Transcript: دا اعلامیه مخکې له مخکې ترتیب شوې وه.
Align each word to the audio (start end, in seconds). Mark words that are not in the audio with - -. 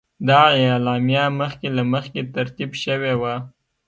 دا 0.27 0.41
اعلامیه 0.59 1.25
مخکې 1.41 1.67
له 1.77 1.83
مخکې 1.93 2.21
ترتیب 2.35 2.71
شوې 2.83 3.13
وه. 3.21 3.35